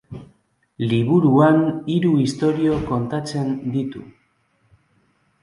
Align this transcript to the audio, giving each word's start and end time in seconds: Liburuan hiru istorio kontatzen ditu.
Liburuan 0.93 1.59
hiru 1.95 2.15
istorio 2.23 2.81
kontatzen 2.89 3.53
ditu. 3.77 4.03